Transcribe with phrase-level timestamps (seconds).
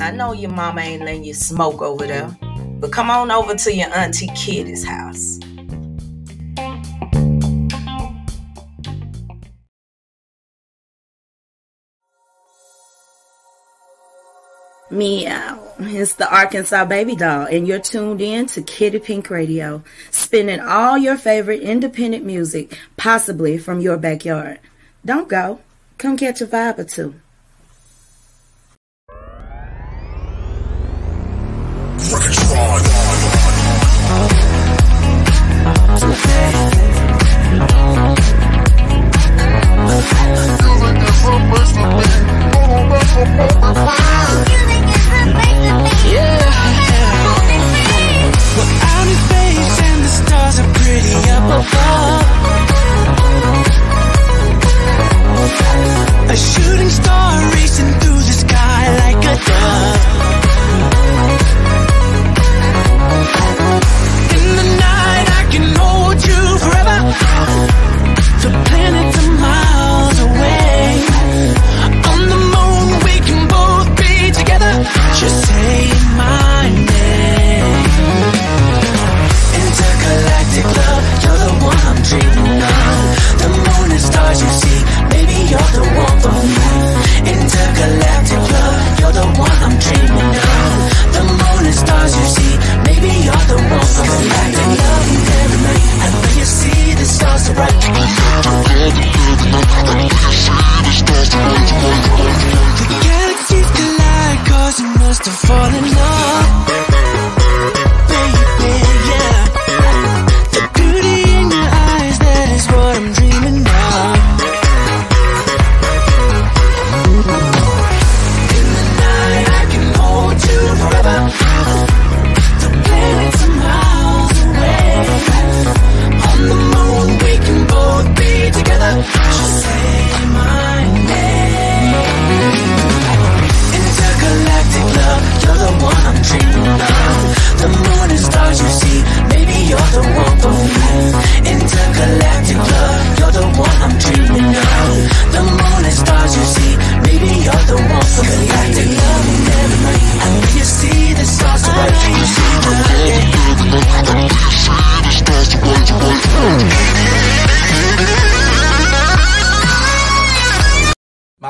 [0.00, 2.36] I know your mama ain't letting you smoke over there,
[2.80, 5.40] but come on over to your auntie Kitty's house.
[14.90, 15.64] Meow.
[15.80, 20.96] It's the Arkansas Baby Doll, and you're tuned in to Kitty Pink Radio, spinning all
[20.96, 24.60] your favorite independent music, possibly from your backyard.
[25.04, 25.60] Don't go.
[25.96, 27.14] Come catch a vibe or two.
[56.38, 59.97] Shooting star racing through the sky like a dove.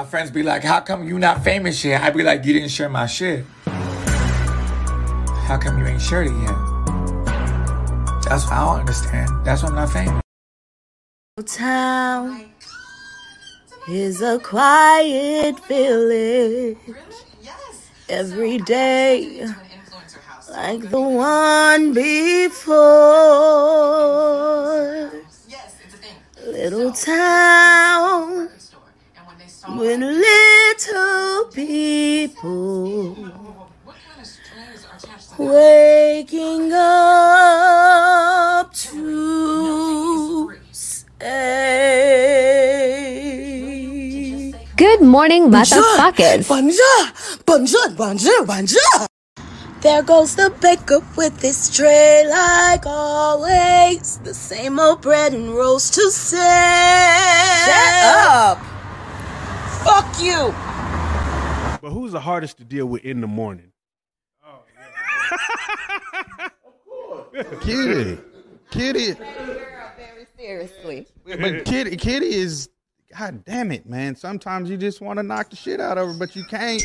[0.09, 2.03] Friends be like, how come you not famous yet?
[2.03, 3.45] I be like, you didn't share my shit.
[5.47, 6.57] How come you ain't shared it yet?
[8.25, 9.31] That's what I don't understand.
[9.45, 10.23] That's why I'm not famous.
[11.37, 12.51] Little town
[13.89, 16.79] is a quiet village.
[18.09, 19.47] Every day,
[20.51, 22.79] like the one before.
[25.47, 26.17] Yes it's a thing
[26.51, 28.49] little town
[29.77, 33.17] with little people
[35.39, 41.29] waking up to say.
[44.77, 46.49] Good morning, motherfuckers.
[46.49, 47.13] Bonjour,
[47.45, 49.07] bonjour, bonjour, bonjour.
[49.81, 54.19] There goes the baker with his tray, like always.
[54.25, 56.41] The same old bread and rolls to sell.
[57.65, 57.95] Shut
[58.27, 58.59] up.
[59.89, 60.55] Fuck you.
[61.81, 63.73] But who's the hardest to deal with in the morning?
[64.45, 66.49] Oh, yeah.
[67.35, 67.65] of course.
[67.65, 68.19] kitty.
[68.71, 69.13] Kitty.
[69.13, 71.07] Very seriously.
[71.25, 72.69] But Kitty Kitty is
[73.17, 74.15] God damn it, man.
[74.15, 76.83] Sometimes you just want to knock the shit out of her, but you can't.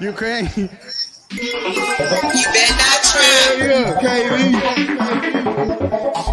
[0.00, 0.56] You can't.
[0.56, 2.22] You better
[2.76, 3.56] not try.
[3.58, 3.98] Yeah,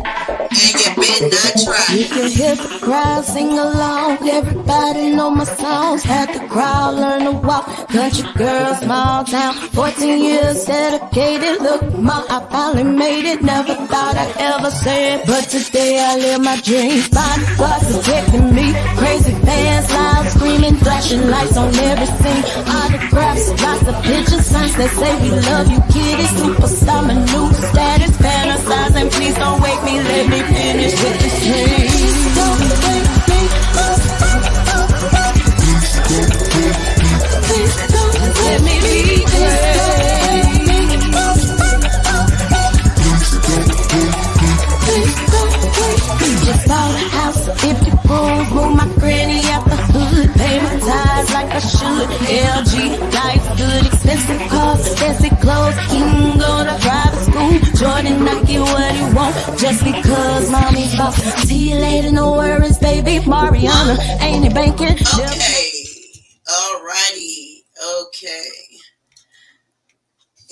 [0.03, 0.12] Katie.
[0.53, 1.95] And you better try.
[1.95, 4.29] You can hear the crowd sing along.
[4.29, 6.03] Everybody know my songs.
[6.03, 7.65] Had the crowd learn to walk.
[7.89, 9.53] Country girl, small town.
[9.73, 11.61] 14 years dedicated.
[11.61, 13.41] Look, ma, I finally made it.
[13.41, 15.25] Never thought I'd ever say it.
[15.25, 17.09] But today I live my dreams.
[17.09, 18.67] Bodyguards protecting me.
[19.01, 20.75] Crazy fans, loud screaming.
[20.75, 22.43] Flashing lights on every scene.
[22.77, 24.45] Autographs, lots of pictures.
[24.45, 26.27] Signs that say we love you, kitty.
[26.37, 28.13] Superstar, my new status.
[28.21, 29.97] Fantasizing, please don't wake me.
[30.03, 32.35] Let me finish with this dream.
[32.35, 33.02] Don't
[61.11, 63.25] See you later, no worries, baby.
[63.27, 64.87] Mariana, ain't it banking?
[64.89, 65.69] Okay.
[66.47, 67.59] Alrighty.
[68.05, 68.43] Okay.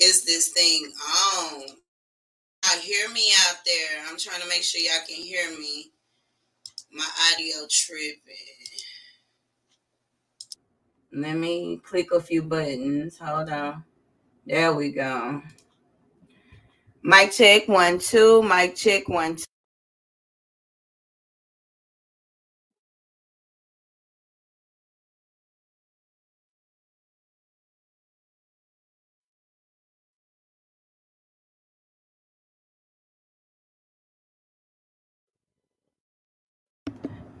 [0.00, 0.92] Is this thing
[1.34, 1.62] on?
[2.64, 4.04] I hear me out there.
[4.08, 5.92] I'm trying to make sure y'all can hear me.
[6.92, 8.12] My audio tripping.
[11.14, 13.18] Let me click a few buttons.
[13.18, 13.84] Hold on.
[14.46, 15.42] There we go.
[17.02, 18.42] Mic check one, two.
[18.42, 19.44] Mic check one, two.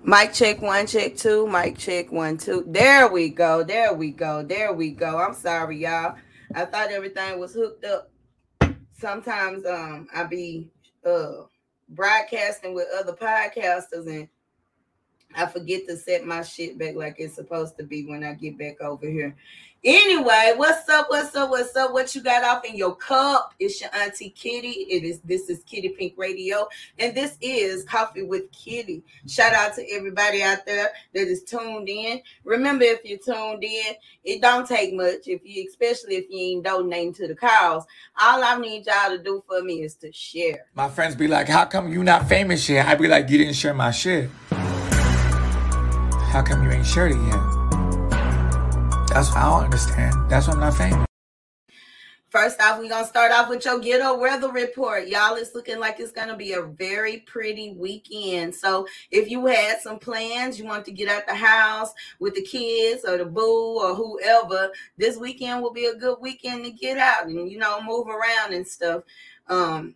[0.04, 1.46] Mic check one, check two.
[1.46, 2.64] Mic check one, two.
[2.66, 3.62] There we go.
[3.62, 4.42] There we go.
[4.42, 5.16] There we go.
[5.16, 6.16] I'm sorry, y'all.
[6.54, 8.10] I thought everything was hooked up.
[8.98, 10.68] Sometimes um I be
[11.06, 11.44] uh
[11.88, 14.28] broadcasting with other podcasters and
[15.36, 18.58] I forget to set my shit back like it's supposed to be when I get
[18.58, 19.36] back over here.
[19.84, 21.06] Anyway, what's up?
[21.10, 21.50] What's up?
[21.50, 21.92] What's up?
[21.92, 23.52] What you got off in your cup?
[23.58, 24.68] It's your auntie Kitty.
[24.68, 26.68] It is this is Kitty Pink Radio,
[27.00, 29.02] and this is Coffee with Kitty.
[29.26, 32.22] Shout out to everybody out there that is tuned in.
[32.44, 35.26] Remember, if you're tuned in, it don't take much.
[35.26, 37.84] If you, especially if you ain't donating to the cause,
[38.20, 40.66] all I need y'all to do for me is to share.
[40.76, 42.86] My friends be like, how come you not famous yet?
[42.86, 44.30] I be like, you didn't share my shit.
[46.30, 47.51] How come you ain't shared it yet?
[49.12, 50.30] That's what I don't understand.
[50.30, 51.06] That's why I'm not famous.
[52.30, 55.06] First off, we're gonna start off with your ghetto weather report.
[55.06, 58.54] Y'all, it's looking like it's gonna be a very pretty weekend.
[58.54, 62.40] So if you had some plans, you want to get out the house with the
[62.40, 66.96] kids or the boo or whoever, this weekend will be a good weekend to get
[66.96, 69.02] out and you know move around and stuff.
[69.48, 69.94] Um,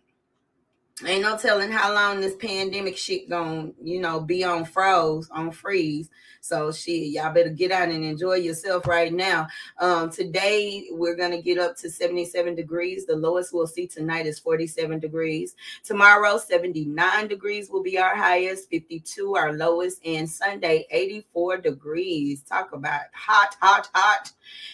[1.05, 5.51] ain't no telling how long this pandemic shit gonna, you know, be on froze, on
[5.51, 6.09] freeze.
[6.41, 9.47] So shit, y'all better get out and enjoy yourself right now.
[9.79, 13.05] Um, today we're gonna get up to 77 degrees.
[13.05, 15.55] The lowest we'll see tonight is 47 degrees.
[15.83, 22.41] Tomorrow, 79 degrees will be our highest, 52 our lowest, and Sunday, 84 degrees.
[22.41, 24.31] Talk about hot, hot, hot.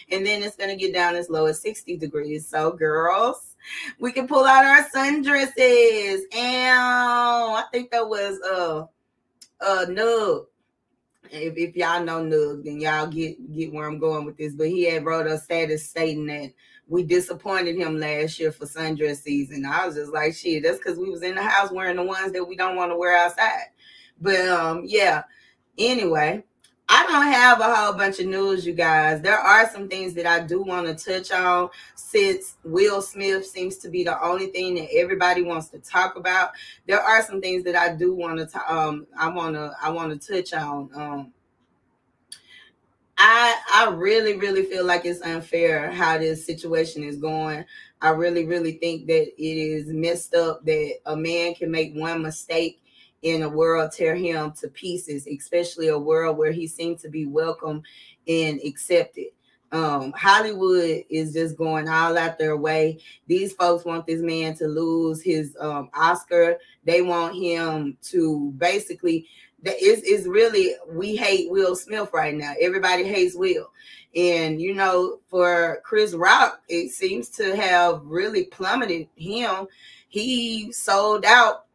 [0.09, 2.47] And then it's gonna get down as low as 60 degrees.
[2.47, 3.52] So girls
[3.99, 6.21] we can pull out our sundresses.
[6.33, 8.85] And I think that was uh
[9.61, 10.45] uh Nug.
[11.31, 14.53] If, if y'all know Nug, then y'all get get where I'm going with this.
[14.53, 16.51] But he had wrote a status stating that
[16.87, 19.65] we disappointed him last year for sundress season.
[19.65, 22.33] I was just like, shit, that's because we was in the house wearing the ones
[22.33, 23.67] that we don't want to wear outside.
[24.19, 25.23] But um, yeah.
[25.77, 26.43] Anyway,
[26.89, 29.21] I don't have a whole bunch of news, you guys.
[29.21, 33.77] There are some things that I do want to touch on since Will Smith seems
[33.77, 36.51] to be the only thing that everybody wants to talk about.
[36.85, 40.21] There are some things that I do want to um I want to I want
[40.21, 40.89] to touch on.
[40.93, 41.33] Um
[43.17, 47.63] I I really really feel like it's unfair how this situation is going.
[48.01, 52.21] I really really think that it is messed up that a man can make one
[52.21, 52.82] mistake
[53.23, 57.25] in a world tear him to pieces, especially a world where he seemed to be
[57.25, 57.81] welcome
[58.27, 59.27] and accepted.
[59.71, 62.99] Um, Hollywood is just going all out their way.
[63.25, 66.59] These folks want this man to lose his um, Oscar.
[66.83, 69.27] They want him to basically.
[69.65, 72.53] It's, it's really we hate Will Smith right now.
[72.59, 73.71] Everybody hates Will,
[74.13, 79.67] and you know for Chris Rock, it seems to have really plummeted him.
[80.09, 81.65] He sold out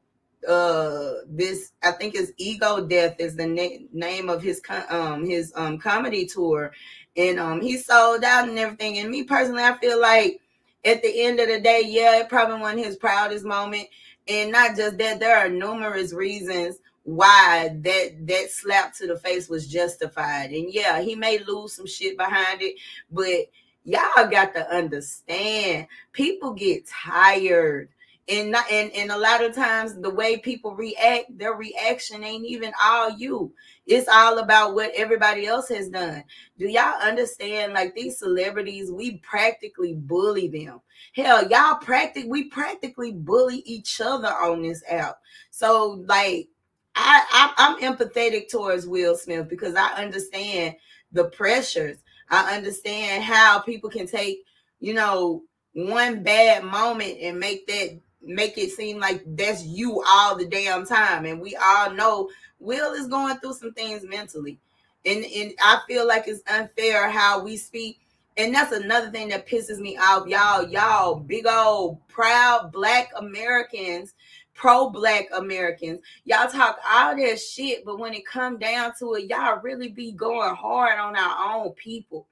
[0.49, 5.53] uh this i think his ego death is the na- name of his um his
[5.55, 6.73] um comedy tour.
[7.17, 8.99] And um he sold out and everything.
[8.99, 10.41] And me personally i feel like
[10.85, 13.89] at the end of the day yeah it probably wasn't his proudest moment.
[14.27, 19.49] And not just that there are numerous reasons why that that slap to the face
[19.49, 20.51] was justified.
[20.51, 22.77] And yeah he may lose some shit behind it
[23.11, 23.51] but
[23.85, 27.89] y'all got to understand people get tired
[28.29, 32.45] and not and, and a lot of times the way people react their reaction ain't
[32.45, 33.53] even all you.
[33.87, 36.23] It's all about what everybody else has done.
[36.59, 40.81] Do y'all understand like these celebrities we practically bully them?
[41.15, 45.19] Hell y'all practically we practically bully each other on this app.
[45.51, 46.49] So like
[46.95, 50.75] I, I i'm empathetic towards will smith because i understand
[51.13, 51.99] the pressures.
[52.31, 54.45] I understand how people can take
[54.81, 55.43] you know
[55.73, 60.87] one bad moment and make that make it seem like that's you all the damn
[60.87, 61.25] time.
[61.25, 64.59] And we all know Will is going through some things mentally.
[65.05, 68.01] And, and I feel like it's unfair how we speak.
[68.37, 70.27] And that's another thing that pisses me off.
[70.27, 74.15] Y'all, y'all, big old proud black Americans
[74.59, 76.01] pro-black Americans.
[76.25, 80.11] Y'all talk all that shit, but when it come down to it, y'all really be
[80.13, 82.27] going hard on our own people.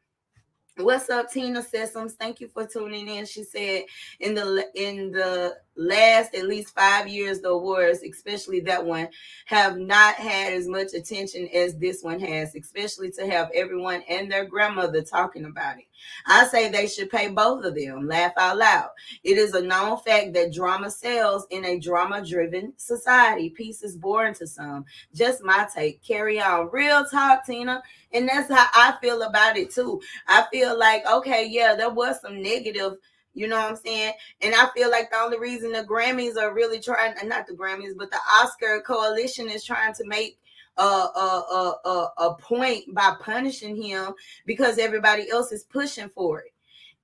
[0.77, 2.13] What's up, Tina Sessoms?
[2.13, 3.25] Thank you for tuning in.
[3.25, 3.85] She said
[4.21, 9.09] in the in the last at least five years, the awards, especially that one,
[9.47, 14.31] have not had as much attention as this one has, especially to have everyone and
[14.31, 15.85] their grandmother talking about it.
[16.27, 18.07] I say they should pay both of them.
[18.07, 18.91] Laugh out loud.
[19.25, 23.51] It is a known fact that drama sells in a drama driven society.
[23.51, 24.85] Peace is boring to some.
[25.15, 26.03] Just my take.
[26.03, 26.71] Carry on.
[26.73, 27.83] Real talk, Tina.
[28.13, 30.01] And that's how I feel about it too.
[30.27, 32.95] I feel like, okay, yeah, there was some negative
[33.37, 34.15] you know what I'm saying?
[34.41, 37.97] And I feel like the only reason the Grammys are really trying, not the Grammys,
[37.97, 40.39] but the Oscar coalition is trying to make
[40.79, 44.15] a, a, a, a point by punishing him
[44.47, 46.53] because everybody else is pushing for it.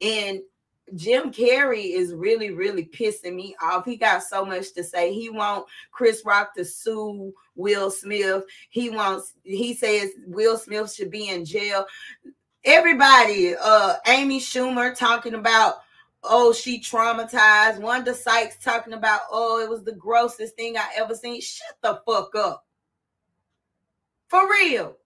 [0.00, 0.40] And
[0.94, 3.84] Jim Carrey is really, really pissing me off.
[3.84, 5.12] He got so much to say.
[5.12, 8.44] He wants Chris Rock to sue Will Smith.
[8.70, 11.84] He wants, he says Will Smith should be in jail.
[12.64, 15.76] Everybody, uh, Amy Schumer talking about
[16.22, 17.80] oh, she traumatized.
[17.80, 21.40] Wanda Sykes talking about, oh, it was the grossest thing I ever seen.
[21.40, 22.64] Shut the fuck up.
[24.28, 24.96] For real.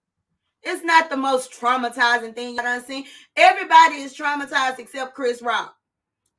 [0.63, 3.05] It's not the most traumatizing thing I've seen.
[3.35, 5.75] Everybody is traumatized except Chris Rock.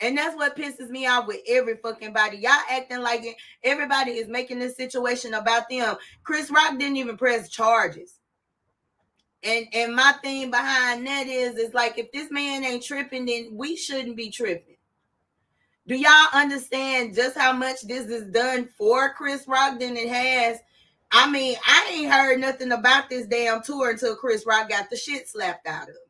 [0.00, 2.38] And that's what pisses me off with every fucking body.
[2.38, 3.25] Y'all acting like.
[3.64, 5.97] Everybody is making this situation about them.
[6.23, 8.17] Chris Rock didn't even press charges.
[9.42, 13.50] And and my thing behind that is is like if this man ain't tripping, then
[13.52, 14.76] we shouldn't be tripping.
[15.87, 20.59] Do y'all understand just how much this is done for Chris Rock than it has?
[21.11, 24.97] I mean, I ain't heard nothing about this damn tour until Chris Rock got the
[24.97, 26.09] shit slapped out of him.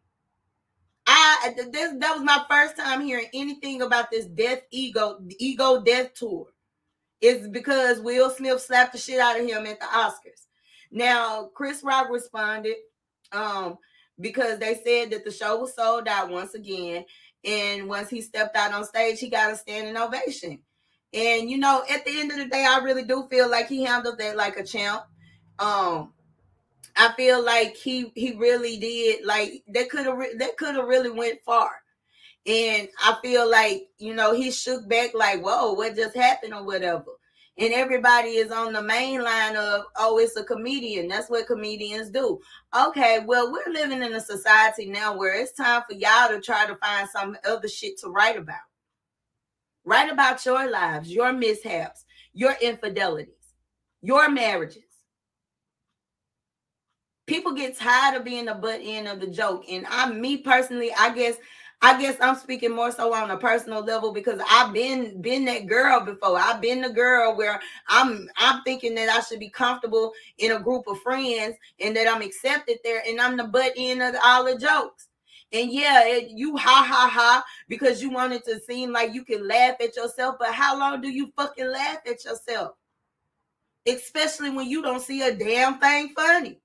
[1.07, 6.13] I this that was my first time hearing anything about this death ego ego death
[6.15, 6.49] tour.
[7.21, 10.47] It's because Will Smith slapped the shit out of him at the Oscars.
[10.91, 12.75] Now Chris Rock responded
[13.33, 13.79] um,
[14.21, 17.05] because they said that the show was sold out once again.
[17.45, 20.61] And once he stepped out on stage, he got a standing ovation.
[21.13, 23.85] And you know, at the end of the day, I really do feel like he
[23.85, 25.03] handled that like a champ.
[25.59, 26.13] Um,
[26.97, 31.11] I feel like he he really did like that could have that could have really
[31.11, 31.71] went far.
[32.45, 36.65] And I feel like you know he shook back like, whoa, what just happened or
[36.65, 37.18] whatever
[37.59, 41.09] and everybody is on the main line of oh it's a comedian.
[41.09, 42.39] That's what comedians do.
[42.79, 46.67] Okay well we're living in a society now where it's time for y'all to try
[46.67, 48.57] to find some other shit to write about.
[49.85, 53.35] Write about your lives your mishaps your infidelities
[54.01, 54.83] your marriages.
[57.27, 59.65] People get tired of being the butt end of the joke.
[59.69, 61.37] And i me personally i guess
[61.81, 65.67] I guess I'm speaking more so on a personal level because I've been been that
[65.67, 66.39] girl before.
[66.39, 70.61] I've been the girl where I'm I'm thinking that I should be comfortable in a
[70.61, 74.45] group of friends and that I'm accepted there and I'm the butt end of all
[74.45, 75.09] the jokes.
[75.53, 79.47] And yeah, it, you ha ha ha because you wanted to seem like you can
[79.47, 82.73] laugh at yourself, but how long do you fucking laugh at yourself?
[83.87, 86.59] Especially when you don't see a damn thing funny.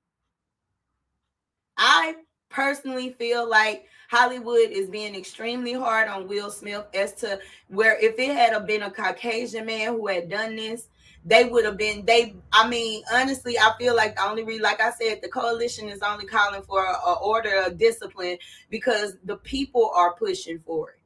[1.77, 2.15] I
[2.53, 8.19] personally feel like Hollywood is being extremely hard on Will Smith as to where if
[8.19, 10.87] it had been a Caucasian man who had done this,
[11.25, 14.81] they would have been they i mean honestly i feel like the only reason like
[14.81, 18.37] i said the coalition is only calling for a, order of discipline
[18.69, 20.99] because the people are pushing for it.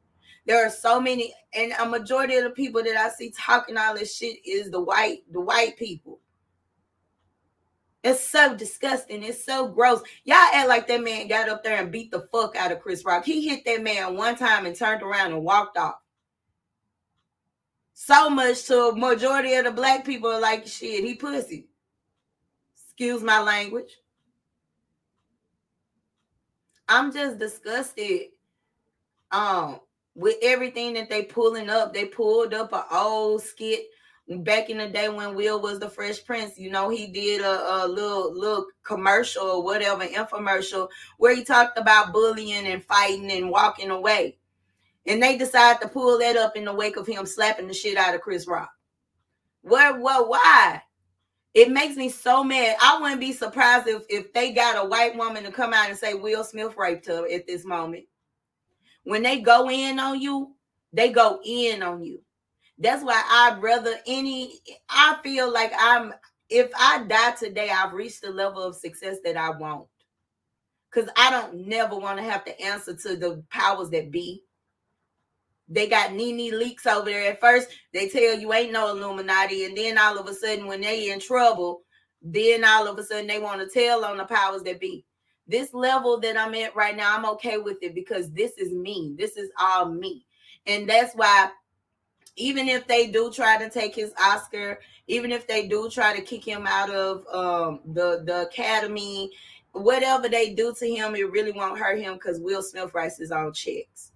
[0.45, 3.93] There are so many and a majority of the people that i see talking all
[3.93, 6.19] this shit is the white the white people
[8.07, 9.23] it's so disgusting.
[9.23, 10.01] It's so gross.
[10.23, 13.03] Y'all act like that man got up there and beat the fuck out of Chris
[13.03, 13.25] Rock.
[13.25, 15.95] He hit that man one time and turned around and walked off.
[17.93, 21.67] So much to majority of the black people are like, shit, he pussy.
[22.75, 23.97] Excuse my language.
[26.87, 28.29] I'm just disgusted
[29.31, 29.81] um
[30.15, 31.93] with everything that they pulling up.
[31.93, 33.87] They pulled up an old skit
[34.29, 37.85] back in the day when Will was the Fresh Prince, you know, he did a,
[37.85, 43.49] a little little commercial or whatever infomercial where he talked about bullying and fighting and
[43.49, 44.37] walking away.
[45.05, 47.97] And they decided to pull that up in the wake of him slapping the shit
[47.97, 48.69] out of Chris Rock.
[49.61, 50.81] What what why?
[51.53, 52.75] It makes me so mad.
[52.81, 55.97] I wouldn't be surprised if, if they got a white woman to come out and
[55.97, 58.05] say Will Smith raped her at this moment.
[59.05, 60.53] When they go in on you,
[60.93, 62.21] they go in on you.
[62.79, 66.13] That's why I'd rather any, I feel like I'm,
[66.49, 69.87] if I die today, I've reached the level of success that I want.
[70.91, 74.43] Because I don't never want to have to answer to the powers that be.
[75.67, 77.29] They got NeNe Leakes over there.
[77.29, 80.79] At first, they tell you ain't no Illuminati, and then all of a sudden, when
[80.79, 81.81] they in trouble,
[82.21, 85.03] then all of a sudden they want to tell on the powers that be.
[85.45, 89.13] This level that I'm at right now, I'm okay with it because this is me.
[89.17, 90.25] This is all me.
[90.65, 91.49] And that's why
[92.37, 96.21] even if they do try to take his Oscar, even if they do try to
[96.21, 99.31] kick him out of um, the the academy,
[99.71, 103.31] whatever they do to him, it really won't hurt him because Will Smith writes his
[103.31, 104.11] own checks.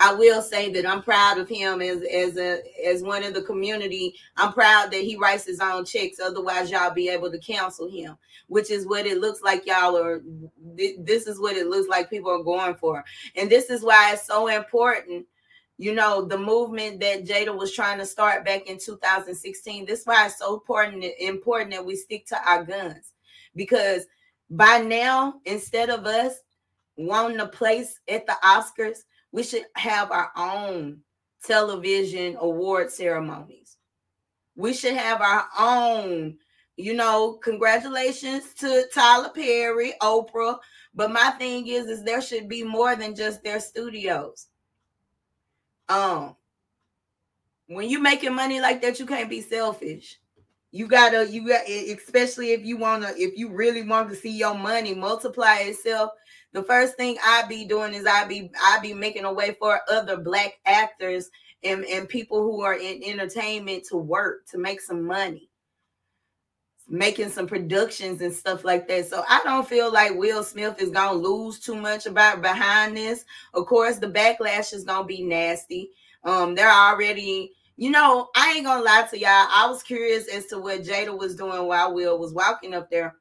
[0.00, 3.42] I will say that I'm proud of him as as a as one of the
[3.42, 4.14] community.
[4.36, 6.20] I'm proud that he writes his own checks.
[6.20, 8.16] Otherwise, y'all be able to cancel him,
[8.48, 9.66] which is what it looks like.
[9.66, 10.22] Y'all are.
[10.76, 12.10] This is what it looks like.
[12.10, 13.04] People are going for,
[13.36, 15.26] and this is why it's so important.
[15.78, 19.86] You know, the movement that Jada was trying to start back in 2016.
[19.86, 23.14] This is why it's so important important that we stick to our guns,
[23.54, 24.04] because
[24.50, 26.34] by now, instead of us
[26.96, 31.00] wanting a place at the Oscars we should have our own
[31.44, 33.76] television award ceremonies.
[34.56, 36.38] We should have our own,
[36.76, 40.58] you know, congratulations to Tyler Perry, Oprah.
[40.94, 44.48] But my thing is, is there should be more than just their studios.
[45.88, 46.36] Um,
[47.66, 50.18] when you're making money like that, you can't be selfish.
[50.70, 54.54] You gotta, you got, especially if you wanna, if you really want to see your
[54.54, 56.10] money multiply itself,
[56.52, 59.80] the first thing I be doing is I be I be making a way for
[59.90, 61.30] other black actors
[61.62, 65.47] and, and people who are in entertainment to work to make some money
[66.88, 69.06] making some productions and stuff like that.
[69.06, 73.24] So I don't feel like Will Smith is gonna lose too much about behind this.
[73.54, 75.90] Of course, the backlash is gonna be nasty.
[76.24, 79.28] Um, they're already, you know, I ain't gonna lie to y'all.
[79.50, 83.14] I was curious as to what Jada was doing while Will was walking up there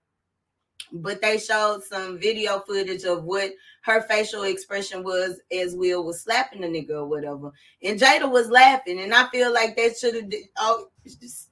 [0.91, 3.51] but they showed some video footage of what
[3.81, 7.51] her facial expression was as Will was slapping the nigga or whatever.
[7.83, 8.99] And Jada was laughing.
[8.99, 10.87] And I feel like that should have, oh,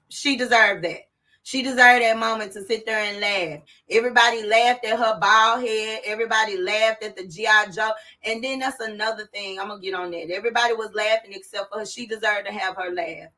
[0.09, 1.01] she deserved that.
[1.45, 3.61] She deserved that moment to sit there and laugh.
[3.91, 6.01] Everybody laughed at her bald head.
[6.03, 7.67] Everybody laughed at the G.I.
[7.67, 7.91] Joe.
[8.23, 9.59] And then that's another thing.
[9.59, 10.31] I'm going to get on that.
[10.31, 11.85] Everybody was laughing except for her.
[11.85, 13.29] She deserved to have her laugh.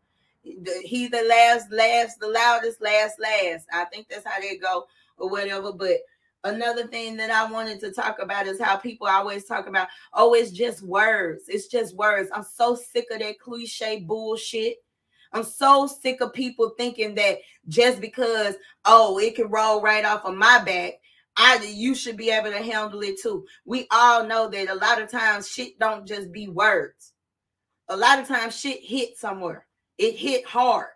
[0.42, 3.68] He that laughs, laughs the loudest, last, last.
[3.74, 4.86] I think that's how they go
[5.18, 5.74] or whatever.
[5.74, 5.98] But
[6.46, 10.34] another thing that I wanted to talk about is how people always talk about, oh,
[10.34, 11.50] it's just words.
[11.50, 12.30] It's just words.
[12.34, 14.78] I'm so sick of that cliche bullshit.
[15.34, 20.26] I'm so sick of people thinking that just because, oh, it can roll right off
[20.26, 20.94] of my back,
[21.36, 23.46] I you should be able to handle it too.
[23.66, 27.14] We all know that a lot of times shit don't just be words.
[27.90, 29.66] A lot of times shit hit somewhere.
[29.98, 30.88] It hit hard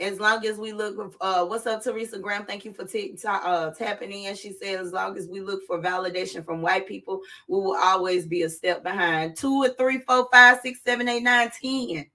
[0.00, 3.26] as long as we look uh what's up teresa graham thank you for t- t-
[3.26, 7.20] uh, tapping in she said as long as we look for validation from white people
[7.48, 11.22] we will always be a step behind two or three four five six seven eight
[11.22, 12.06] nine ten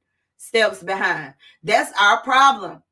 [0.43, 1.33] steps behind.
[1.63, 2.83] That's our problem.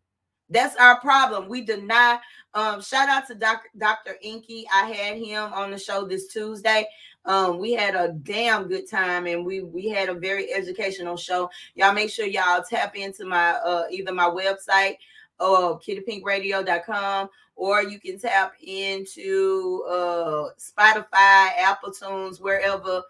[0.50, 1.50] That's our problem.
[1.50, 2.20] We deny
[2.54, 4.66] um shout out to Doc, dr inky.
[4.74, 6.86] I had him on the show this tuesday.
[7.26, 11.50] Um, we had a damn good time and we we had a very educational show.
[11.76, 14.96] Y'all make sure y'all tap into my uh either my website
[15.40, 23.04] or kittypinkradio.com or you can tap into uh Spotify, Apple Tunes, wherever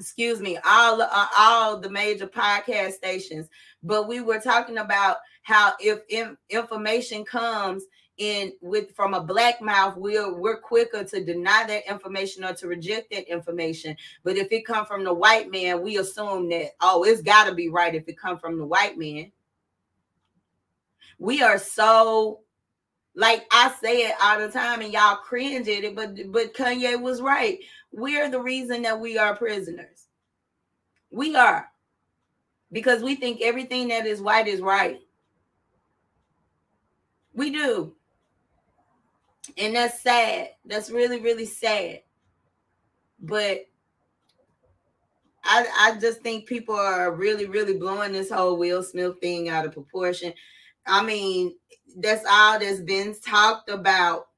[0.00, 3.48] excuse me, all uh, all the major podcast stations.
[3.82, 7.84] But we were talking about how if in, information comes
[8.16, 12.66] in with from a black mouth we're we're quicker to deny that information or to
[12.66, 17.02] reject that information but if it come from the white man we assume that oh
[17.02, 19.32] it's got to be right if it come from the white man
[21.18, 22.40] we are so
[23.14, 27.00] like i say it all the time and y'all cringe at it but but kanye
[27.00, 27.60] was right
[27.92, 30.06] we're the reason that we are prisoners
[31.10, 31.66] we are
[32.72, 35.00] because we think everything that is white is right
[37.34, 37.94] we do
[39.56, 40.50] and that's sad.
[40.64, 42.00] That's really, really sad.
[43.20, 43.66] But
[45.44, 49.66] I I just think people are really, really blowing this whole Will Smith thing out
[49.66, 50.32] of proportion.
[50.86, 51.54] I mean,
[51.96, 54.28] that's all that's been talked about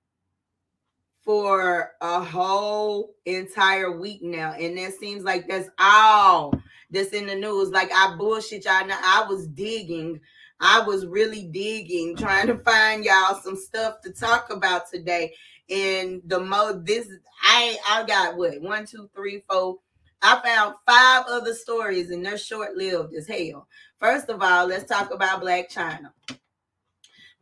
[1.25, 4.53] for a whole entire week now.
[4.53, 6.55] And that seems like that's all
[6.91, 7.71] that's in the news.
[7.71, 8.87] Like I bullshit y'all.
[8.87, 10.21] Now I was digging
[10.65, 15.35] I was really digging, trying to find y'all some stuff to talk about today.
[15.69, 17.09] And the mo this
[17.43, 19.79] I I got what one, two, three, four.
[20.23, 23.67] I found five other stories and they're short-lived as hell.
[23.99, 26.13] First of all, let's talk about Blac Chyna.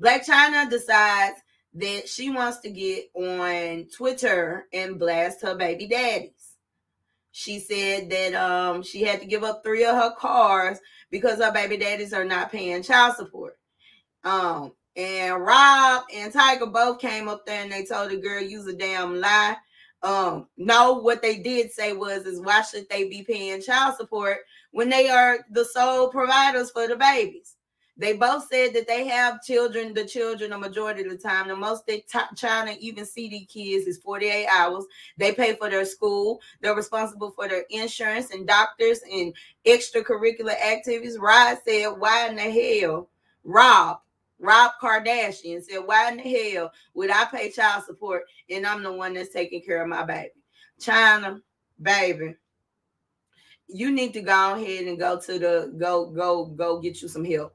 [0.02, 1.42] Blac Chyna decides
[1.74, 6.56] that she wants to get on Twitter and blast her baby daddies.
[7.32, 10.78] She said that um she had to give up three of her cars
[11.10, 13.56] because her baby daddies are not paying child support.
[14.24, 18.66] Um, and Rob and Tyga both came up there and they told the girl use
[18.66, 19.56] a damn lie.
[20.02, 24.38] Um, no, what they did say was is why should they be paying child support
[24.72, 27.56] when they are the sole providers for the babies?
[28.00, 31.48] They both said that they have children, the children, a majority of the time.
[31.48, 34.86] The most they t- Chyna even see these kids is 48 hours.
[35.18, 36.40] They pay for their school.
[36.62, 39.34] They're responsible for their insurance and doctors and
[39.66, 41.18] extracurricular activities.
[41.18, 43.10] Rod said, Why in the hell,
[43.44, 43.98] Rob,
[44.38, 48.94] Rob Kardashian said, Why in the hell would I pay child support and I'm the
[48.94, 50.30] one that's taking care of my baby?
[50.80, 51.42] Chyna,
[51.82, 52.34] baby,
[53.68, 57.26] you need to go ahead and go to the go, go, go get you some
[57.26, 57.54] help.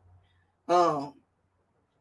[0.68, 1.14] Um,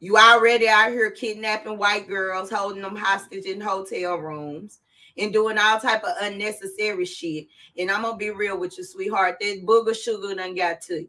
[0.00, 4.80] you already out here kidnapping white girls, holding them hostage in hotel rooms,
[5.16, 7.46] and doing all type of unnecessary shit.
[7.78, 9.36] And I'm gonna be real with you, sweetheart.
[9.40, 11.08] That booger sugar done got to you.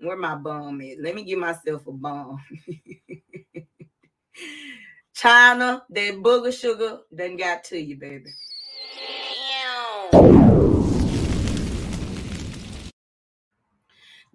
[0.00, 0.98] Where my bum is?
[1.00, 2.40] Let me give myself a bum.
[5.16, 8.30] Chyna, that booger sugar done got to you, baby.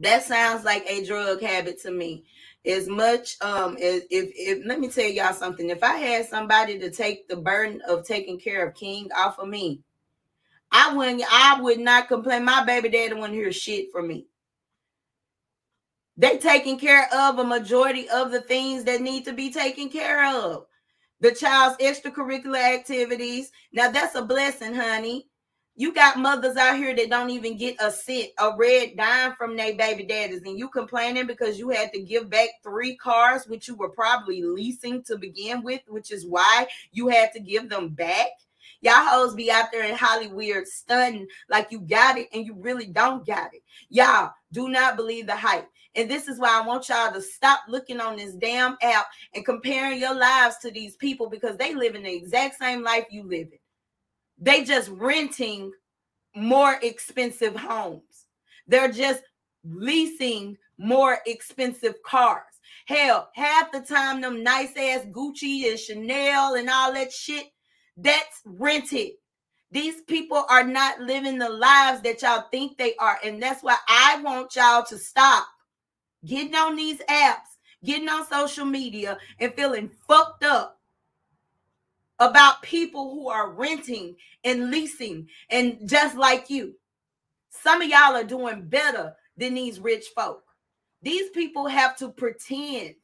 [0.03, 2.25] That sounds like a drug habit to me.
[2.65, 5.69] As much um as if if let me tell y'all something.
[5.69, 9.47] If I had somebody to take the burden of taking care of King off of
[9.47, 9.81] me,
[10.71, 12.43] I wouldn't I would not complain.
[12.43, 14.27] My baby daddy wouldn't hear shit from me.
[16.17, 20.35] They taking care of a majority of the things that need to be taken care
[20.35, 20.65] of.
[21.21, 23.51] The child's extracurricular activities.
[23.71, 25.29] Now that's a blessing, honey.
[25.75, 29.57] You got mothers out here that don't even get a cent, a red dime from
[29.57, 33.67] their baby daddies, and you complaining because you had to give back three cars, which
[33.67, 37.89] you were probably leasing to begin with, which is why you had to give them
[37.89, 38.27] back.
[38.81, 42.85] Y'all hoes be out there in Hollywood stunning like you got it and you really
[42.85, 43.63] don't got it.
[43.89, 45.67] Y'all do not believe the hype.
[45.95, 49.45] And this is why I want y'all to stop looking on this damn app and
[49.45, 53.23] comparing your lives to these people because they live in the exact same life you
[53.23, 53.62] live in.
[54.43, 55.71] They just renting
[56.35, 58.25] more expensive homes.
[58.67, 59.23] They're just
[59.63, 62.43] leasing more expensive cars.
[62.85, 67.45] Hell, half the time them nice ass Gucci and Chanel and all that shit,
[67.95, 69.11] that's rented.
[69.71, 73.19] These people are not living the lives that y'all think they are.
[73.23, 75.47] And that's why I want y'all to stop
[76.25, 80.81] getting on these apps, getting on social media, and feeling fucked up
[82.19, 86.75] about people who are renting and leasing and just like you.
[87.49, 90.43] Some of y'all are doing better than these rich folk.
[91.01, 92.95] These people have to pretend.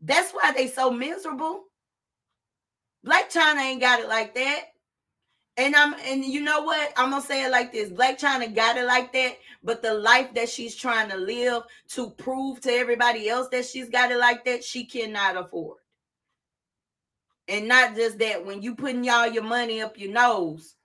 [0.00, 1.64] That's why they so miserable.
[3.06, 4.66] Blac Chyna ain't got it like that.
[5.56, 6.92] And I'm and you know what?
[6.96, 7.90] I'm gonna say it like this.
[7.90, 12.10] Blac Chyna got it like that, but the life that she's trying to live to
[12.10, 15.78] prove to everybody else that she's got it like that, she cannot afford.
[17.48, 20.76] And not just that, when you putting y'all your money up your nose,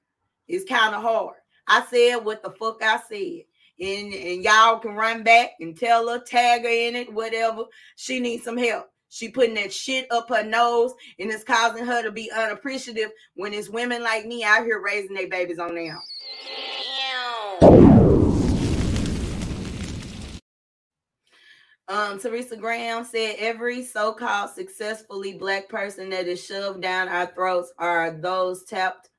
[0.48, 1.36] it's kind of hard.
[1.67, 3.43] I said what the fuck I said.
[3.80, 7.65] And, and y'all can run back and tell her, tag her in it, whatever.
[7.96, 8.89] She needs some help.
[9.10, 13.54] She putting that shit up her nose and it's causing her to be unappreciative when
[13.54, 15.96] it's women like me out here raising their babies on their
[17.62, 17.96] own.
[21.89, 27.71] Um, Teresa Graham said every so-called successfully black person that is shoved down our throats
[27.78, 29.10] are those tapped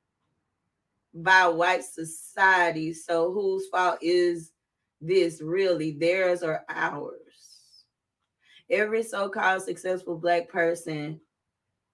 [1.13, 2.93] by white society.
[2.93, 4.51] So whose fault is
[5.01, 5.93] this really?
[5.93, 7.85] Theirs or ours?
[8.69, 11.19] Every so-called successful black person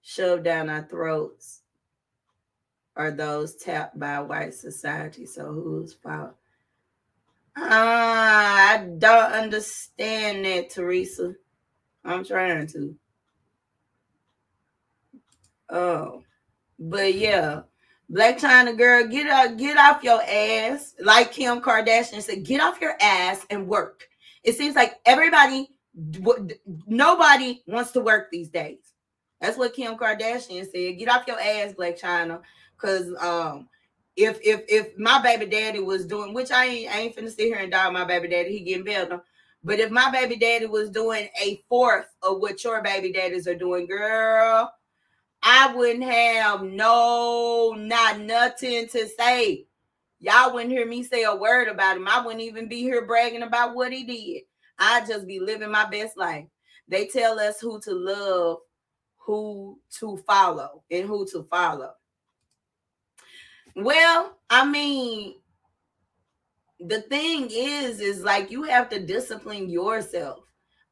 [0.02, 1.62] shoved down our throats
[2.96, 5.24] are those tapped by white society.
[5.24, 6.34] So whose fault?
[7.56, 11.34] Uh, I don't understand that, Teresa.
[12.04, 12.94] I'm trying to.
[15.70, 16.22] Oh,
[16.78, 17.62] but yeah,
[18.12, 20.94] Blac Chyna girl, get out, get off your ass.
[21.00, 24.06] Like Kim Kardashian said, get off your ass and work.
[24.44, 25.70] It seems like everybody,
[26.86, 28.78] nobody wants to work these days.
[29.40, 30.98] That's what Kim Kardashian said.
[30.98, 32.42] Get off your ass, Blac Chyna,
[32.76, 33.68] because um
[34.16, 37.46] if if if my baby daddy was doing, which I ain't I ain't finna sit
[37.46, 39.22] here and dog my baby daddy, he getting better.
[39.62, 43.54] But if my baby daddy was doing a fourth of what your baby daddies are
[43.54, 44.72] doing, girl,
[45.42, 49.66] I wouldn't have no not nothing to say.
[50.18, 52.08] Y'all wouldn't hear me say a word about him.
[52.08, 54.42] I wouldn't even be here bragging about what he did.
[54.78, 56.46] I'd just be living my best life.
[56.88, 58.58] They tell us who to love,
[59.18, 61.92] who to follow, and who to follow.
[63.76, 65.34] Well, I mean,
[66.80, 70.38] the thing is, is like you have to discipline yourself.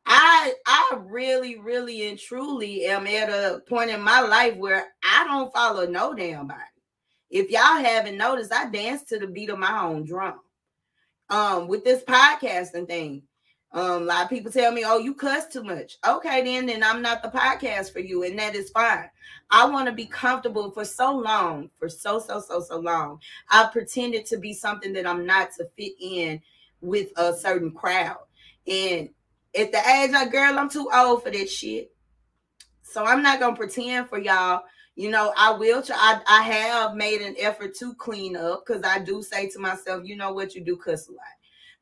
[0.06, 5.24] I I really, really and truly am at a point in my life where I
[5.24, 6.60] don't follow no damn body.
[7.30, 10.40] If y'all haven't noticed, I dance to the beat of my own drum.
[11.30, 13.22] Um, with this podcasting thing.
[13.74, 16.84] Um, a lot of people tell me, "Oh, you cuss too much." Okay, then, then
[16.84, 19.10] I'm not the podcast for you, and that is fine.
[19.50, 23.18] I want to be comfortable for so long, for so so so so long.
[23.50, 26.40] I've pretended to be something that I'm not to fit in
[26.82, 28.18] with a certain crowd,
[28.68, 29.08] and
[29.58, 31.90] at the age of girl, I'm too old for that shit.
[32.82, 34.62] So I'm not gonna pretend for y'all.
[34.94, 35.96] You know, I will try.
[35.98, 40.04] I, I have made an effort to clean up because I do say to myself,
[40.04, 41.22] you know what, you do cuss a lot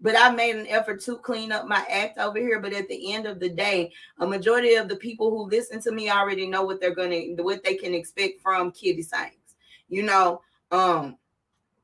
[0.03, 2.61] but I made an effort to clean up my act over here.
[2.61, 5.93] But at the end of the day, a majority of the people who listen to
[5.93, 9.55] me already know what they're gonna what they can expect from Kitty Saints.
[9.89, 11.17] You know, um,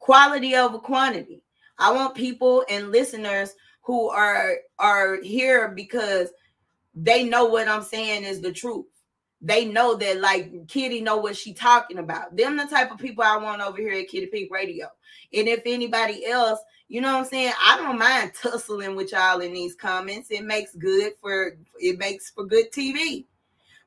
[0.01, 1.43] quality over quantity.
[1.79, 6.31] I want people and listeners who are are here because
[6.95, 8.87] they know what I'm saying is the truth.
[9.41, 12.37] They know that like Kitty know what she talking about.
[12.37, 14.89] Them the type of people I want over here at Kitty Pink Radio.
[15.33, 17.53] And if anybody else you know what I'm saying?
[17.63, 20.31] I don't mind tussling with y'all in these comments.
[20.31, 23.27] It makes good for it makes for good TV.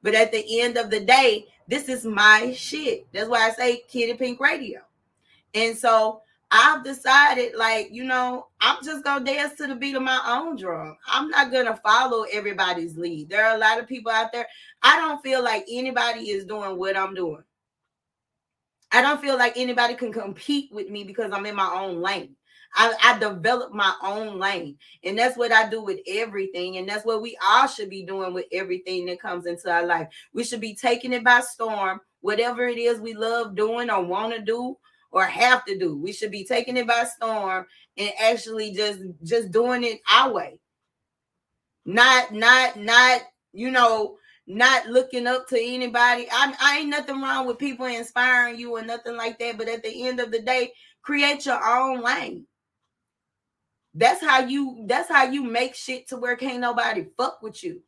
[0.03, 3.07] But at the end of the day, this is my shit.
[3.11, 4.81] That's why I say Kitty Pink Radio.
[5.55, 10.03] And so I've decided, like, you know, I'm just gonna dance to the beat of
[10.03, 10.95] my own drum.
[11.07, 13.29] I'm not gonna follow everybody's lead.
[13.29, 14.47] There are a lot of people out there.
[14.83, 17.43] I don't feel like anybody is doing what I'm doing.
[18.91, 22.35] I don't feel like anybody can compete with me because I'm in my own lane.
[22.73, 24.77] I, I develop my own lane.
[25.03, 26.77] And that's what I do with everything.
[26.77, 30.07] And that's what we all should be doing with everything that comes into our life.
[30.33, 34.33] We should be taking it by storm, whatever it is we love doing or want
[34.33, 34.77] to do
[35.11, 35.97] or have to do.
[35.97, 37.65] We should be taking it by storm
[37.97, 40.59] and actually just just doing it our way.
[41.85, 46.27] Not not not, you know, not looking up to anybody.
[46.31, 49.57] I, I ain't nothing wrong with people inspiring you or nothing like that.
[49.57, 52.45] But at the end of the day, create your own lane.
[53.93, 57.81] That's how you that's how you make shit to where can't nobody fuck with you.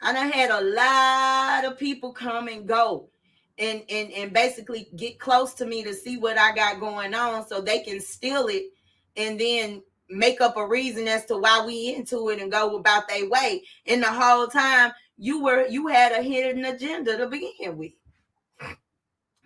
[0.00, 3.10] I done had a lot of people come and go
[3.58, 7.46] and and and basically get close to me to see what I got going on
[7.46, 8.64] so they can steal it
[9.16, 13.08] and then make up a reason as to why we into it and go about
[13.08, 13.62] their way.
[13.86, 17.92] And the whole time you were you had a hidden agenda to begin with.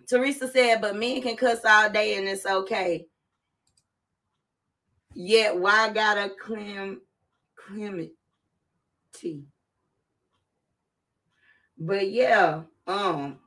[0.07, 3.05] Teresa said, but men can cuss all day and it's okay.
[5.13, 7.01] Yet why gotta clim
[7.55, 8.13] clemency?
[11.77, 13.39] But yeah, um,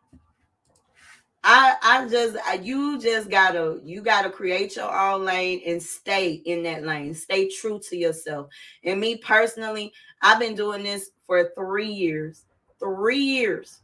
[1.44, 6.34] I I just I, you just gotta you gotta create your own lane and stay
[6.44, 7.14] in that lane.
[7.14, 8.48] Stay true to yourself.
[8.84, 12.44] And me personally, I've been doing this for three years.
[12.78, 13.80] Three years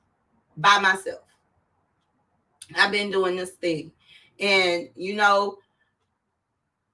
[0.56, 1.22] by myself.
[2.76, 3.92] I've been doing this thing.
[4.38, 5.58] And you know,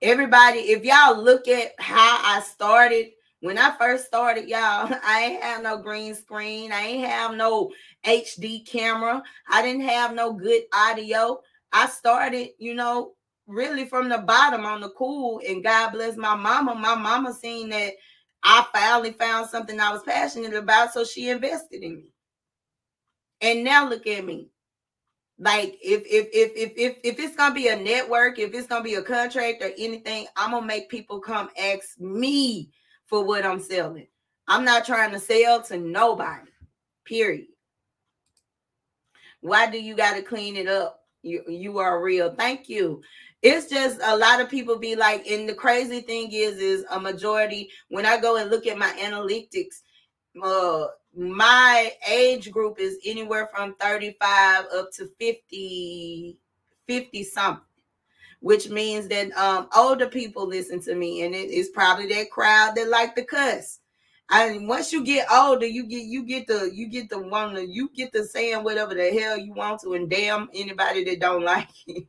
[0.00, 3.08] everybody, if y'all look at how I started,
[3.44, 6.72] when I first started, y'all, I ain't have no green screen.
[6.72, 7.70] I ain't have no
[8.06, 9.22] HD camera.
[9.50, 11.40] I didn't have no good audio.
[11.70, 13.12] I started, you know,
[13.46, 15.42] really from the bottom on the cool.
[15.46, 16.74] And God bless my mama.
[16.74, 17.92] My mama seen that
[18.42, 20.94] I finally found something I was passionate about.
[20.94, 22.04] So she invested in me.
[23.42, 24.48] And now look at me.
[25.38, 28.82] Like if if if if if if it's gonna be a network, if it's gonna
[28.82, 32.70] be a contract or anything, I'm gonna make people come ask me
[33.06, 34.06] for what I'm selling.
[34.46, 36.50] I'm not trying to sell to nobody.
[37.04, 37.46] Period.
[39.40, 41.00] Why do you got to clean it up?
[41.22, 42.34] You you are real.
[42.34, 43.02] Thank you.
[43.42, 46.98] It's just a lot of people be like, and the crazy thing is, is a
[46.98, 49.82] majority when I go and look at my analytics,
[50.42, 56.38] uh, my age group is anywhere from 35 up to 50
[56.86, 57.62] 50 something
[58.44, 62.74] which means that um older people listen to me and it is probably that crowd
[62.74, 63.80] that like the cuss
[64.30, 67.70] I mean, once you get older, you get you get the you get the one
[67.70, 71.42] you get the saying whatever the hell you want to, and damn anybody that don't
[71.44, 72.06] like it.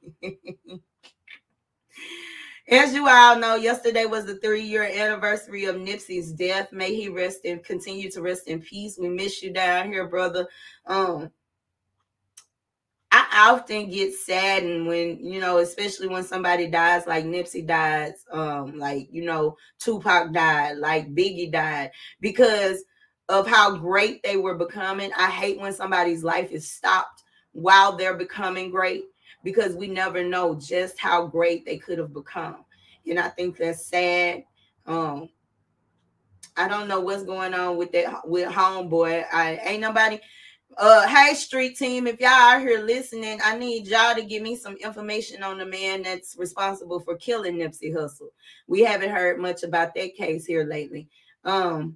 [2.70, 6.72] As you all know, yesterday was the three-year anniversary of Nipsey's death.
[6.72, 8.98] May he rest and continue to rest in peace.
[8.98, 10.48] We miss you down here, brother.
[10.88, 11.32] Um,
[13.36, 18.80] I often get saddened when, you know, especially when somebody dies like Nipsey died, um,
[18.80, 22.86] like, you know, Tupac died, like Biggie died, because
[23.28, 25.12] of how great they were becoming.
[25.18, 29.04] I hate when somebody's life is stopped while they're becoming great
[29.44, 32.64] because we never know just how great they could have become.
[33.06, 34.46] And I think that's sad.
[34.88, 35.28] Um,
[36.56, 39.26] I don't know what's going on with that with homeboy.
[39.34, 40.22] I ain't nobody.
[40.78, 44.58] Uh, hey street team, if y'all are here listening, I need y'all to give me
[44.58, 48.28] some information on the man that's responsible for killing Nipsey Hussle.
[48.68, 51.08] We haven't heard much about that case here lately.
[51.46, 51.96] Um,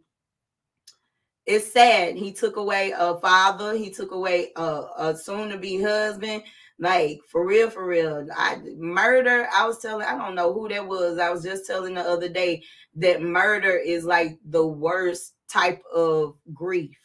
[1.45, 2.15] it's sad.
[2.15, 3.75] He took away a father.
[3.75, 6.43] He took away a, a soon-to-be husband.
[6.77, 8.29] Like for real, for real.
[8.33, 9.49] I murder.
[9.53, 10.05] I was telling.
[10.05, 11.19] I don't know who that was.
[11.19, 12.63] I was just telling the other day
[12.95, 16.95] that murder is like the worst type of grief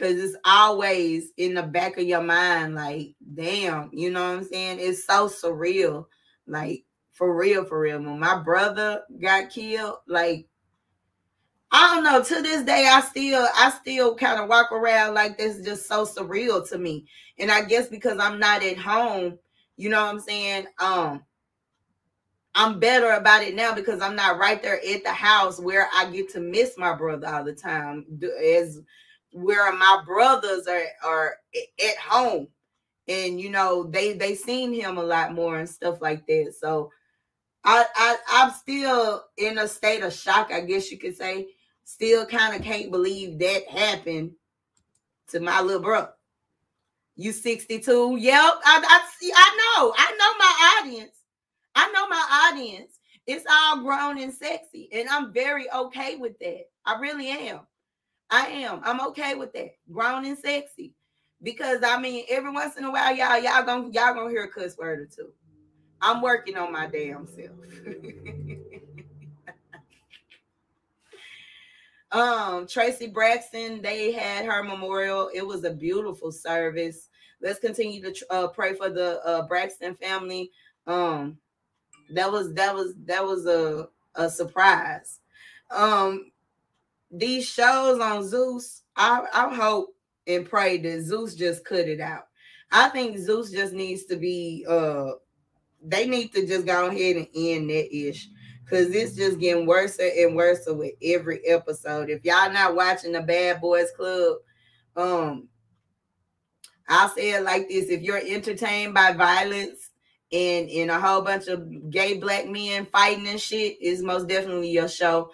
[0.00, 2.74] because it's always in the back of your mind.
[2.74, 4.78] Like, damn, you know what I'm saying?
[4.80, 6.06] It's so surreal.
[6.46, 8.02] Like for real, for real.
[8.02, 10.46] When my brother got killed, like
[11.70, 12.22] I don't know.
[12.22, 15.86] To this day, I still, I still kind of walk around like this, is just
[15.86, 17.06] so surreal to me.
[17.38, 19.38] And I guess because I'm not at home,
[19.76, 20.66] you know what I'm saying?
[20.80, 21.22] Um,
[22.56, 26.10] I'm better about it now because I'm not right there at the house where I
[26.10, 28.04] get to miss my brother all the time.
[28.44, 28.80] As
[29.32, 32.48] where my brothers are are at home,
[33.08, 36.54] and you know they they seen him a lot more and stuff like that.
[36.58, 36.90] So
[37.64, 41.48] I I I'm still in a state of shock, I guess you could say
[41.84, 44.32] still kind of can't believe that happened
[45.28, 46.12] to my little brother.
[47.16, 48.16] You 62?
[48.18, 48.34] Yep.
[48.34, 49.32] I, I see.
[49.34, 49.94] I know.
[49.96, 51.16] I know my audience.
[51.74, 52.98] I know my audience.
[53.26, 56.62] It's all grown and sexy, and I'm very okay with that.
[56.84, 57.60] I really am.
[58.30, 58.80] I am.
[58.84, 59.74] I'm okay with that.
[59.90, 60.94] Grown and sexy.
[61.42, 64.48] Because I mean, every once in a while, y'all, y'all gonna y'all gonna hear a
[64.48, 65.32] cuss word or two.
[66.02, 67.50] I'm working on my damn self.
[72.12, 75.30] Um, Traci Braxton, they had her memorial.
[75.32, 77.08] It was a beautiful service.
[77.40, 80.50] Let's continue to uh, pray for the uh, Braxton family.
[80.86, 81.38] Um,
[82.12, 85.20] that was that was that was a a surprise.
[85.70, 86.32] Um,
[87.10, 89.94] these shows on Zeus, I I hope
[90.26, 92.24] and pray that Zeus just cut it out.
[92.70, 95.12] I think Zeus just needs to be uh
[95.82, 98.28] they need to just go ahead and end that ish
[98.64, 102.10] because it's just getting worse and worse with every episode.
[102.10, 104.36] If y'all not watching the Bad Boys Club,
[104.96, 105.48] um,
[106.88, 109.90] I'll say it like this: if you're entertained by violence
[110.32, 114.70] and in a whole bunch of gay black men fighting and shit, is most definitely
[114.70, 115.30] your show.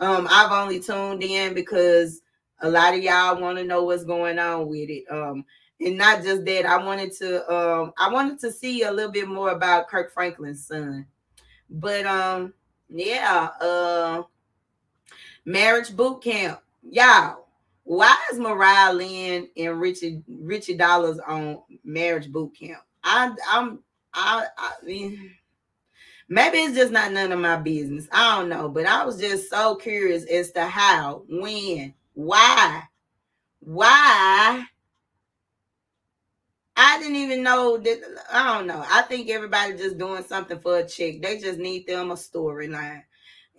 [0.00, 2.22] Um, I've only tuned in because
[2.60, 5.04] a lot of y'all want to know what's going on with it.
[5.10, 5.44] Um,
[5.80, 9.28] and not just that, I wanted to um I wanted to see a little bit
[9.28, 11.06] more about Kirk Franklin's son.
[11.68, 12.52] But um
[12.88, 14.22] yeah, uh
[15.44, 16.60] marriage boot camp.
[16.82, 17.46] Y'all,
[17.84, 22.82] why is Mariah Lynn and Richard Richard Dollaz on marriage boot camp?
[23.02, 23.80] I I'm
[24.12, 25.34] I I mean
[26.30, 28.08] maybe it's just not none of my business.
[28.10, 32.84] I don't know, but I was just so curious as to how, when, why,
[33.58, 34.64] why
[36.76, 38.00] I didn't even know that.
[38.32, 38.82] I don't know.
[38.88, 41.20] I think everybody just doing something for a chick.
[41.20, 43.02] They just need them a storyline.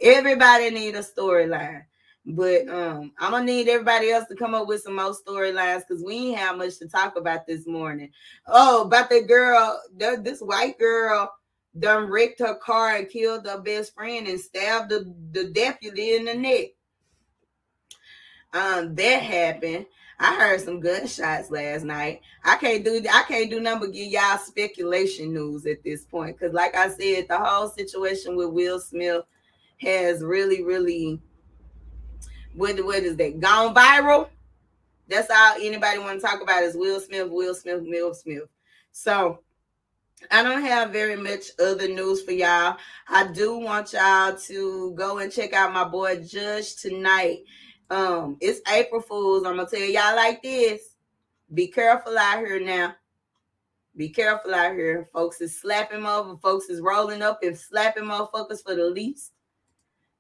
[0.02, 1.84] Everybody need a storyline.
[2.26, 6.04] But um, I'm gonna need everybody else to come up with some more storylines because
[6.04, 8.12] we ain't have much to talk about this morning.
[8.48, 11.32] Oh, about the girl, the, this white girl
[11.78, 16.26] done wrecked her car and killed her best friend and stabbed the, the deputy in
[16.26, 16.68] the neck.
[18.54, 19.86] Um, that happened.
[20.20, 22.22] I heard some gunshots last night.
[22.44, 26.40] I can't do I can't do nothing but give y'all speculation news at this point.
[26.40, 29.24] Cause like I said, the whole situation with Will Smith
[29.80, 31.20] has really, really
[32.54, 34.28] what, what is that gone viral?
[35.08, 38.48] That's all anybody want to talk about is Will Smith, Will Smith, Will Smith.
[38.92, 39.40] So
[40.30, 42.78] I don't have very much other news for y'all.
[43.08, 47.40] I do want y'all to go and check out my boy Judge tonight.
[47.90, 49.46] Um, it's April Fools.
[49.46, 50.96] I'm gonna tell y'all like this.
[51.54, 52.96] Be careful out here now.
[53.98, 55.10] Be careful out here.
[55.12, 59.34] Folks is slapping over, folks is rolling up and slapping motherfuckers for the least.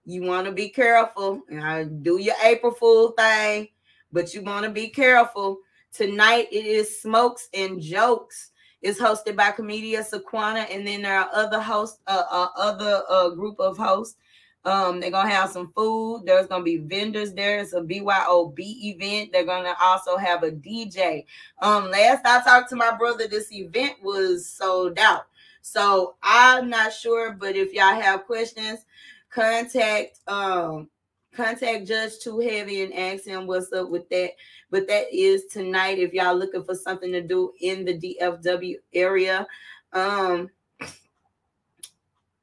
[0.04, 1.41] You want to be careful.
[1.49, 3.70] and I do your April Fool thing,
[4.12, 5.60] but you want to be careful.
[5.93, 8.51] Tonight it is Smokes and Jokes.
[8.82, 13.30] It's hosted by Comedia Sequana, and then there are other hosts, uh, uh other uh,
[13.30, 14.18] group of hosts.
[14.64, 16.24] Um, they're gonna have some food.
[16.26, 17.60] There's gonna be vendors there.
[17.60, 19.32] It's a BYOB event.
[19.32, 21.26] They're gonna also have a DJ.
[21.60, 25.26] Um, last I talked to my brother, this event was sold out.
[25.62, 28.86] So I'm not sure, but if y'all have questions,
[29.30, 30.90] contact um
[31.34, 34.32] contact Judge Too Heavy and ask him what's up with that.
[34.70, 36.00] But that is tonight.
[36.00, 39.48] If y'all looking for something to do in the DFW area,
[39.94, 40.50] um,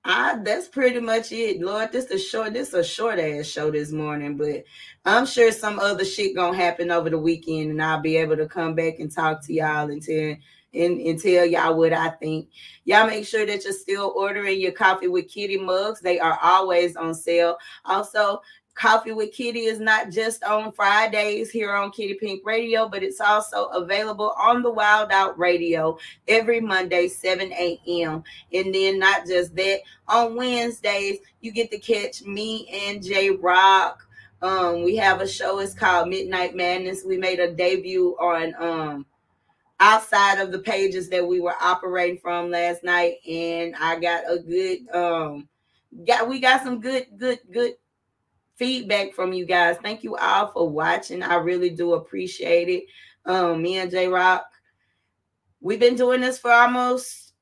[0.05, 1.93] I that's pretty much it, Lord.
[1.93, 2.55] This is short.
[2.55, 4.65] This is a short ass show this morning, but
[5.05, 8.47] I'm sure some other shit gonna happen over the weekend, and I'll be able to
[8.47, 10.35] come back and talk to y'all and tell
[10.75, 12.49] and, and tell y'all what I think.
[12.85, 16.01] Y'all make sure that you're still ordering your coffee with Kiddy mugs.
[16.01, 17.59] They are always on sale.
[17.85, 18.41] Also,
[18.79, 23.21] Coffee with Kiddy is not just on Fridays here on Kiddy Pink Radio, but it's
[23.21, 25.99] also available on the Wild Out Radio
[26.29, 28.23] every Monday, 7 a.m.
[28.53, 34.07] And then not just that, on Wednesdays, you get to catch me and J Rock.
[34.43, 37.03] Um, we have a show, it's called Midnight Madness.
[37.05, 39.07] We made a debut on um
[39.81, 44.39] outside of the pages that we were operating from last night, and I got a
[44.39, 45.49] good um
[46.07, 47.75] got we got some good, good, good
[48.59, 49.77] feedback from you guys.
[49.83, 51.23] Thank you all for watching.
[51.23, 52.85] I really do appreciate it.
[53.25, 54.45] Um, me and J Rock,
[55.61, 57.33] we've been doing this for almost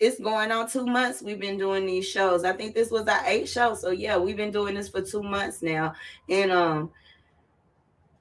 [0.00, 1.22] it's going on two months.
[1.22, 2.44] We've been doing these shows.
[2.44, 3.74] I think this was our eighth show.
[3.74, 5.94] So yeah, we've been doing this for two months now.
[6.28, 6.90] And um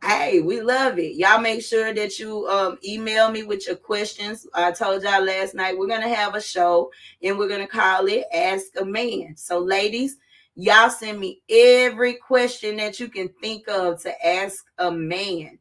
[0.05, 1.15] Hey, we love it.
[1.15, 4.45] Y'all make sure that you um, email me with your questions.
[4.53, 6.91] I told y'all last night we're gonna have a show
[7.21, 9.37] and we're gonna call it Ask a Man.
[9.37, 10.17] So, ladies,
[10.55, 15.57] Y'all send me every question that you can think of to ask a man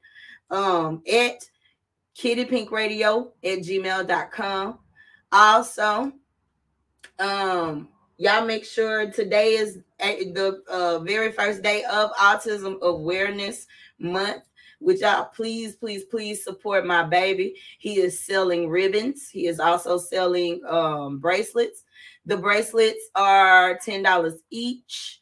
[0.51, 1.37] um, at
[2.17, 4.79] kiddypinkradio at gmail.com.
[5.33, 6.13] Also,
[7.19, 7.89] um,
[8.19, 13.67] y'all make sure today is the uh, very first day of Autism Awareness
[13.99, 14.43] Month
[14.83, 17.55] which y'all please, please, please support my baby.
[17.79, 19.31] He is selling ribbons.
[19.31, 21.85] He is also selling um, bracelets.
[22.27, 25.21] The bracelets are $10 each.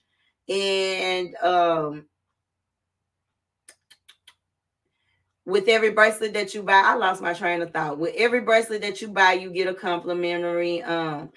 [0.49, 2.07] And um,
[5.47, 7.99] with every bracelet that you buy, I lost my train of thought.
[7.99, 11.31] With every bracelet that you buy, you get a complimentary um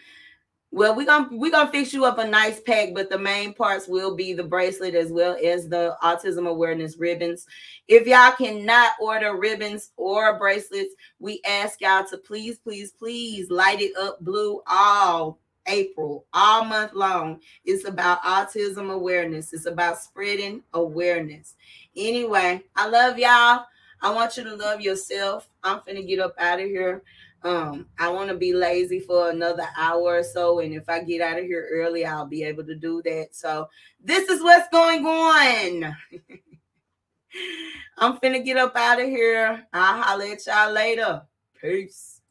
[0.75, 3.87] well, we're gonna we're gonna fix you up a nice pack, but the main parts
[3.87, 7.45] will be the bracelet as well as the autism awareness ribbons.
[7.87, 13.81] If y'all cannot order ribbons or bracelets, we ask y'all to please, please, please light
[13.81, 15.37] it up blue all
[15.67, 17.39] April, all month long.
[17.65, 19.53] It's about autism awareness.
[19.53, 21.55] It's about spreading awareness.
[21.95, 23.65] Anyway, I love y'all.
[24.01, 25.49] I want you to love yourself.
[25.63, 27.01] I'm finna get up out of here.
[27.43, 31.21] Um, I want to be lazy for another hour or so, and if I get
[31.21, 33.29] out of here early, I'll be able to do that.
[33.31, 33.69] So
[34.01, 35.95] this is what's going on.
[37.97, 39.65] I'm finna get up out of here.
[39.73, 41.21] I'll holler at y'all later.
[41.59, 42.21] Peace.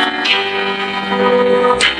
[0.00, 1.99] Thank you.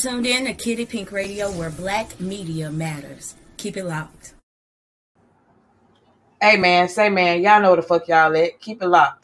[0.00, 3.34] Tuned in to Kiddy Pink Radio, where black media matters.
[3.58, 4.32] Keep it locked.
[6.40, 8.58] Hey man, say man, y'all know where the fuck y'all at.
[8.62, 9.19] Keep it locked.